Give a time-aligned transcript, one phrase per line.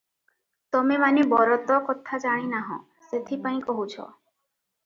[0.75, 2.79] ତମେମାନେ ବରତ କଥା ଜାଣି ନାହଁ;
[3.13, 4.03] ସେଥିପାଇଁ କହୁଛି।